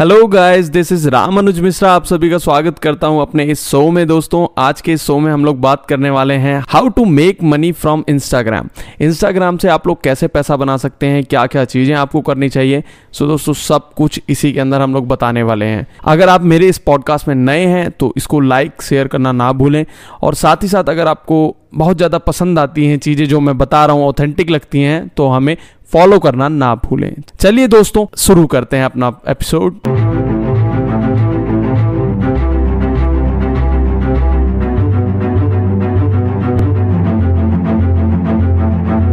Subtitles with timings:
[0.00, 3.64] Hello guys this is Ram Anuj Mishra आप सभी का स्वागत करता हूँ अपने इस
[3.64, 6.88] शो में। दोस्तों, आज के इस शो में हम लोग बात करने वाले हैं how
[6.88, 8.68] to make money from Instagram
[9.00, 12.82] Instagram से आप लोग कैसे पैसा बना सकते हैं क्या क्या चीज़ें आपको करनी चाहिए?
[13.12, 16.68] सो दोस्तों, सब कुछ इसी के अंदर हम लोग बताने वाले हैं। अगर आप मेरे
[16.68, 19.84] इस पॉडकास्ट में नए हैं तो इसको लाइक शेयर करना ना भूलें।
[20.22, 23.84] और साथ ही साथ अगर आपको बहुत ज़्यादा पसंद आती हैं चीज़ें जो मैं बता
[23.86, 25.56] रहा हूँ ऑथेंटिक लगती हैं तो हमें
[25.92, 29.80] फॉलो करना ना भूलें। चलिए दोस्तों शुरू करते हैं अपना एपिसोड।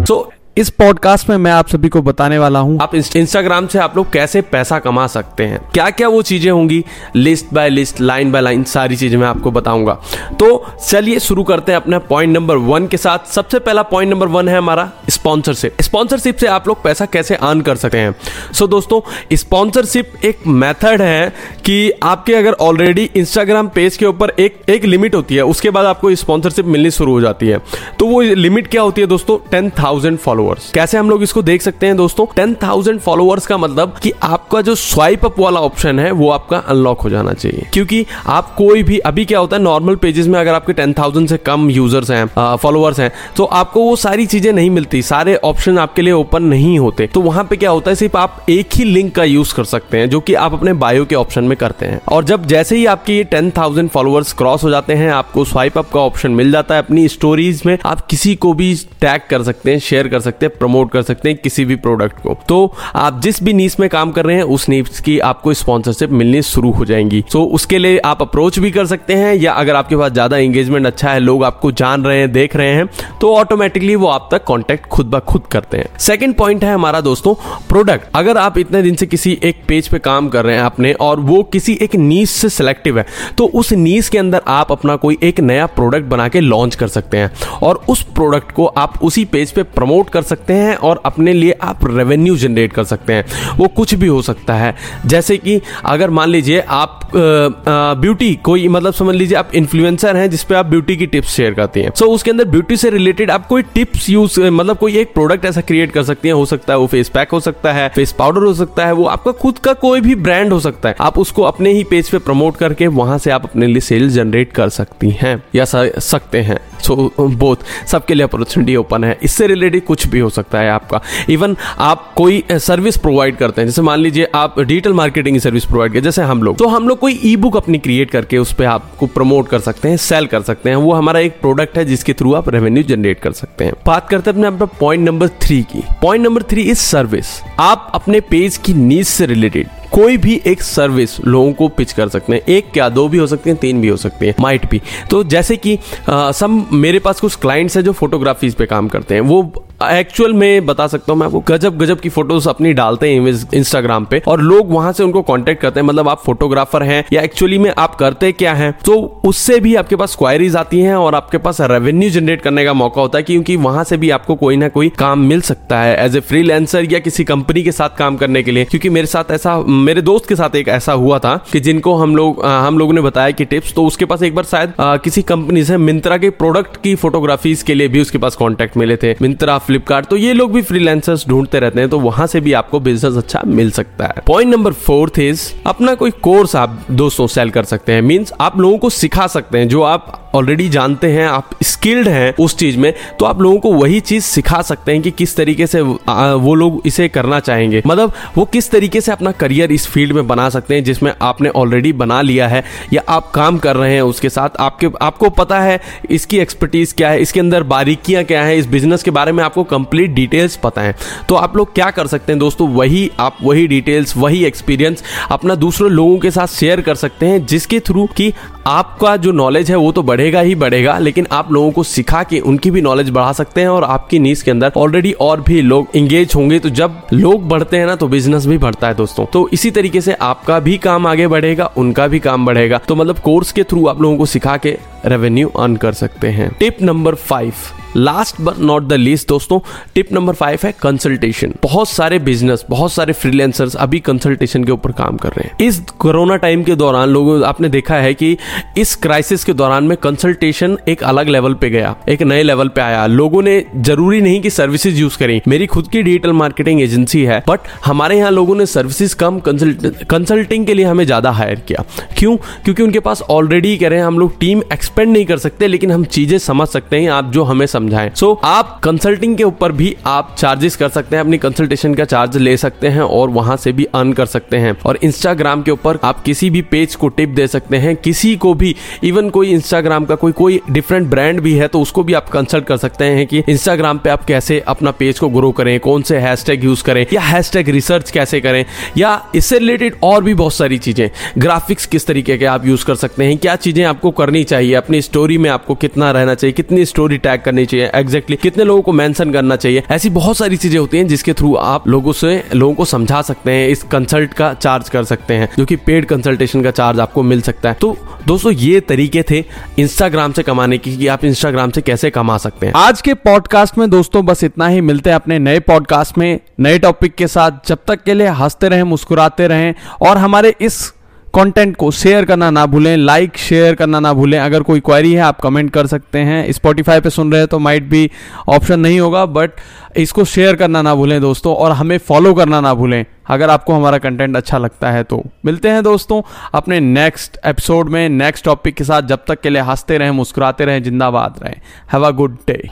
[0.06, 3.98] सो इस पॉडकास्ट में मैं आप सभी को बताने वाला हूँ। आप इंस्टाग्राम से आप
[3.98, 5.60] लोग कैसे पैसा कमा सकते हैं?
[5.74, 6.84] क्या क्या वो चीज़ें होंगी?
[7.16, 9.94] List by list line by line सारी चीज़ें मैं आपको बताऊँगा।
[10.40, 14.28] तो चलिए शुरू करते हैं अपने पॉइंट नंबर वन के साथ। सबसे पहला पॉइंट नंबर
[14.28, 18.16] वन है हमारा स्पॉन्सरशिप स्पॉन्सरशिप से आप लोग पैसा कैसे अर्न कर सकते हैं?
[18.54, 19.02] सो so, दोस्तों
[19.36, 21.30] स्पॉन्सरशिप एक मेथड है
[21.66, 25.86] कि आपके अगर ऑलरेडी इंस्टाग्राम पेज के ऊपर एक एक लिमिट होती है उसके बाद
[25.86, 27.62] आपको स्पॉन्सरशिप मिलनी शुरू हो जाती है।
[28.00, 29.38] तो वो लिमिट क्या होती है दोस्तों?
[29.52, 32.26] टेन थाउज़ेंड फॉलोअर फॉलोअर्स कैसे हम लोग इसको देख सकते हैं दोस्तों?
[32.36, 36.58] टेन थाउज़ेंड फॉलोअर्स का मतलब कि आपका जो स्वाइप अप वाला ऑप्शन है, वो आपका
[36.58, 40.40] अनलॉक हो जाना चाहिए। क्योंकि आप कोई भी, अभी क्या होता है नॉर्मल पेजेस में
[40.40, 44.52] अगर आपके टेन थाउज़ेंड से कम यूज़र्स हैं फॉलोअर्स हैं तो आपको वो सारी चीज़ें
[44.54, 47.96] नहीं मिलती। सारे ऑप्शन आपके लिए ओपन नहीं होते। तो वहाँ पे क्या होता है,
[47.96, 51.06] सिर्फ़ आप एक ही लिंक का यूज़ कर सकते हैं, जो कि आप अपने बायो
[51.06, 54.64] के ऑप्शन में करते हैं। और जब जैसे ही आपके ये टेन थाउज़ेंड फॉलोअर्स क्रॉस
[54.64, 58.06] हो जाते हैं, आपको स्वाइप अप का ऑप्शन मिल जाता है। अपनी स्टोरीज में आप
[58.08, 61.38] किसी को भी टैग कर सकते हैं शेयर कर सकते हैं। प्रमोट कर सकते हैं
[61.38, 64.68] किसी भी प्रोडक्ट को। तो आप जिस भी नीच में काम कर रहे हैं, उस
[64.70, 68.86] नीच की आपको स्पॉन्सरशिप मिलनी शुरू हो जाएँगी। सो उसके लिए आप अप्रोच भी कर
[68.86, 72.32] सकते हैं, या अगर आपके पास ज़्यादा एंगेजमेंट अच्छा है, लोग आपको जान रहे हैं,
[72.32, 72.86] देख रहे हैं
[73.22, 77.02] तो ऑटोमेटिकली वो आप तक कॉन्टेक्ट खुद ब खुद करते हैं। सेकेंड पॉइंट है हमारा
[77.02, 77.34] दोस्तों
[77.70, 80.94] प्रोडक्ट अगर आप इतने दिन से किसी एक पेज पे काम कर रहे हैं अपने,
[80.94, 83.06] और वो किसी एक नीच से सिलेक्टिव है
[83.38, 86.88] तो उस नीच के अंदर आप अपना कोई एक नया प्रोडक्ट बना के लॉन्च कर
[86.90, 87.32] सकते हैं।
[87.64, 91.58] और उस प्रोडक्ट को आप उसी पेज पे प्रमोट कर सकते हैं और अपने लिए
[91.62, 93.26] आप रेवेन्यू जनरेट कर सकते हैं।
[93.58, 98.94] वो कुछ भी हो सकता है। जैसे कि अगर मान लीजिए आप ब्यूटी कोई मतलब
[98.94, 102.12] समझ लीजिए आप इन्फ्लुएंसर हैं जिसपे आप ब्यूटी की टिप्स शेयर करती हैं। सो so,
[102.12, 105.92] उसके अंदर ब्यूटी से रिलेटेड आप कोई टिप्स यूज़ मतलब कोई एक प्रोडक्ट ऐसा क्रिएट
[105.92, 108.54] कर सकती हैं। हो सकता है वो फेस पैक हो सकता है फेस पाउडर हो
[108.54, 111.72] सकता है वो आपका खुद का कोई भी ब्रांड हो सकता है। आप उसको अपने
[111.74, 115.42] ही पेज पे प्रमोट करके वहाँ से आप अपने लिए सेल जनरेट कर सकती हैं
[115.56, 120.20] या सकते हैं। सो so, बोथ सबके लिए अपॉर्चुनिटी ओपन है। इससे रिलेटेड कुछ भी
[120.20, 124.60] हो सकता है आपका। इवन आप कोई सर्विस प्रोवाइड करते हैं। जैसे मान लीजिए आप
[124.60, 127.58] डिजिटल मार्केटिंग की सर्विस प्रोवाइड कर जैसे हम लोग। तो हम लोग कोई ई बुक
[127.58, 130.94] अपनी क्रिएट करके उस पर आपको प्रमोट कर सकते हैं सेल कर सकते हैं। वो
[130.94, 134.46] हमारा एक प्रोडक्ट है जिसके थ्रू आप रेवेन्यू जनरेट कर सकते हैं। बात करते हैं
[134.46, 137.26] अपने पॉइंट नंबर थ्री की। Point number three is service
[137.60, 142.10] आप अपने पेज की नीड से रिलेटेड कोई भी एक सर्विस लोगों को पिच कर
[142.10, 144.70] सकते हैं। एक क्या, दो भी हो सकते हैं, तीन भी हो सकते हैं माइट
[144.72, 144.82] भी
[145.12, 145.78] तो जैसे कि
[146.10, 149.42] सब मेरे पास कुछ क्लाइंट्स हैं जो फोटोग्राफीज पे काम करते हैं। वो
[149.82, 154.06] एक्चुअल में बता सकता हूँ मैं आपको, गजब गजब की फ़ोटोज़ अपनी डालते हैं इंस्टाग्राम
[154.06, 157.58] पे, और लोग वहाँ से उनको कॉन्टेक्ट करते हैं। मतलब आप फोटोग्राफर हैं या एक्चुअली
[157.58, 158.72] में आप करते क्या है?
[158.86, 158.96] तो
[159.26, 163.02] उससे भी आपके पास क्वायरीज आती हैं और आपके पास रेवेन्यू जनरेट करने का मौका
[163.02, 166.16] होता है क्योंकि वहाँ से भी आपको कोई ना कोई काम मिल सकता है एज
[166.16, 166.50] ए फ्री
[166.94, 170.28] या किसी कंपनी के साथ काम करने के लिए। क्योंकि मेरे साथ ऐसा, मेरे दोस्त
[170.30, 173.46] के साथ एक ऐसा हुआ था कि जिनको हम लोग हम लोगों ने बताया कि
[173.46, 177.64] टिप्स तो उसके पास एक बार शायद किसी कंपनी से मिंत्रा के प्रोडक्ट की फोटोग्राफीज
[177.64, 181.28] के लिए भी उसके पास कॉन्टेक्ट मिले थे। मिंत्रा फ्लिपकार्ट तो ये लोग भी फ्रीलांसर्स
[181.28, 184.74] ढूंढते रहते हैं तो वहाँ से भी आपको बिज़नेस अच्छा मिल सकता है। पॉइंट नंबर
[184.74, 188.90] फोर्थ इज़ अपना कोई कोर्स आप दोस्तों सेल कर सकते हैं। मीन्स आप लोगों को
[188.90, 193.26] सिखा सकते हैं, जो आप ऑलरेडी जानते हैं, आप स्किल्ड हैं उस चीज़ में तो
[193.26, 197.08] आप लोगों को वही चीज़ सिखा सकते हैं कि किस तरीके से वो लोग इसे
[197.10, 200.84] करना चाहेंगे। मतलब वो किस तरीके से अपना करियर इस फ़ील्ड में बना सकते हैं,
[200.84, 204.88] जिसमें आपने ऑलरेडी बना लिया है, या आप काम कर रहे हैं उसके साथ। आपके,
[205.02, 205.80] आपको पता है
[206.10, 209.64] इसकी एक्सपर्टीज क्या है, इसके अंदर बारीकियाँ क्या है, इस बिज़नेस के बारे में आपको
[209.66, 210.96] कंप्लीट डिटेल्स पता है।
[211.30, 215.56] तो आप लोग क्या कर सकते हैं दोस्तों, वही आप, वही डिटेल्स वही एक्सपीरियंस अपना
[215.58, 218.32] दूसरे लोगों के साथ शेयर कर सकते हैं, जिसके थ्रू कि
[218.68, 222.40] आपका जो नॉलेज है वो तो बढ़ेगा ही बढ़ेगा, लेकिन आप लोगों को सिखा के
[222.42, 225.96] उनकी भी नॉलेज बढ़ा सकते हैं और आपकी नीस के अंदर ऑलरेडी और भी लोग
[225.96, 229.48] इंगेज होंगे। तो जब लोग बढ़ते हैं ना तो बिज़नेस भी बढ़ता है दोस्तों। तो
[229.54, 233.52] इसी तरीके से आपका भी काम आगे बढ़ेगा, उनका भी काम बढ़ेगा। तो मतलब कोर्स
[233.52, 237.54] के थ्रू आप लोगों को सिखा के रेवेन्यू अर्न कर सकते हैं। Tip number five
[237.98, 239.60] last but not the least दोस्तों
[239.96, 244.92] टिप नंबर फाइव है कंसल्टेशन बहुत सारे बिज़नेस बहुत सारे फ्रीलेंसर्स अभी कंसल्टेशन के ऊपर
[244.94, 248.38] काम कर रहे हैं। इस कोरोना टाइम के दौरान लोगों, आपने देखा है कि
[248.78, 252.82] इस क्राइसिस के दौरान में कंसल्टेशन एक अलग लेवल पे गया, एक नए लेवल पे
[252.82, 257.24] आया। लोगों ने ज़रूरी नहीं कि सर्विसेज़ यूज़ करें। मेरी खुद की डिजिटल मार्केटिंग एजेंसी
[257.24, 261.84] है बट हमारे यहाँ लोगों ने सर्विसेज़ कम कंसल्टिंग के लिए हमें ज़्यादा हायर किया।
[262.18, 262.36] क्यों?
[262.38, 265.92] क्योंकि उनके पास ऑलरेडी कह रहे हैं, हम लोग टीम एक्सपेंड नहीं कर सकते, लेकिन
[265.92, 269.72] हम चीज़ें समझ सकते हैं, आप जो हमें समझाएँ। सो so, आप कंसल्टिंग के ऊपर
[269.72, 273.58] भी आप चार्जेस कर सकते हैं अपनी कंसल्टेशन का चार्ज ले सकते हैं और वहाँ
[273.58, 277.08] से भी अर्न कर सकते हैं। और इंस्टाग्राम के ऊपर आप किसी भी पेज को
[277.10, 281.40] टिप दे सकते हैं किसी को भी इवन कोई इंस्टाग्राम का कोई कोई डिफरेंट ब्रांड
[281.42, 284.60] भी है तो उसको भी आप कंसल्ट कर सकते हैं कि इंस्टाग्राम पे आप कैसे
[284.68, 288.64] अपना पेज को ग्रो करें कौन से हैशटैग यूज़ करें या हैशटैग रिसर्च कैसे करें
[288.98, 292.96] या इससे रिलेटेड और भी बहुत सारी चीज़ें। ग्राफिक्स किस तरीके के आप यूज़ कर
[292.96, 296.86] सकते हैं क्या चीज़ें आपको करनी चाहिए अपनी स्टोरी में आपको कितना रहना चाहिए कितनी
[296.86, 300.80] स्टोरी टैग करनी चाहिए एग्जैक्टली कितने लोगों को मेंशन करना चाहिए, ऐसी बहुत सारी चीज़ें
[300.80, 304.54] होती हैं जिसके थ्रू आप लोगों से, लोगों को समझा सकते हैं, इस कंसल्ट का
[304.54, 307.96] चार्ज कर सकते हैं, जो कि पेड कंसल्टेशन का चार्ज आपको मिल सकता है। तो
[308.28, 309.44] दोस्तों, ये तरीके थे
[309.80, 313.78] इंस्टाग्राम से कमाने की, कि आप इंस्टाग्राम से कैसे कमा सकते हैं। आज के पॉडकास्ट
[313.78, 317.52] में दोस्तों, बस इतना ही। मिलते हैं अपने नए पॉडकास्ट में, नए टॉपिक के साथ।
[317.68, 320.94] जब तक के लिए हँसते रहें, मुस्कुराते रहें, और हमारे इस
[321.36, 325.22] कंटेंट को शेयर करना ना भूलें लाइक शेयर करना ना भूलें। अगर कोई क्वेरी है,
[325.22, 328.10] आप कमेंट कर सकते हैं। स्पॉटिफाई पे सुन रहे हैं तो माइट भी
[328.50, 329.52] ऑप्शन नहीं होगा बट
[329.98, 333.98] इसको शेयर करना ना भूलें दोस्तों और हमें फॉलो करना ना भूलें। अगर आपको हमारा
[333.98, 336.22] कंटेंट अच्छा लगता है तो। मिलते हैं दोस्तों
[336.54, 340.66] अपने नेक्स्ट एपिसोड में नेक्स्ट टॉपिक के साथ। जब तक के लिए हँसते रहें, मुस्कुराते
[340.66, 341.56] रहें, जिंदाबाद रहें।
[341.94, 342.70] Have a good day